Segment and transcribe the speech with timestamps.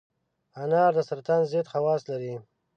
[0.61, 2.33] انار د سرطان ضد خواص لري.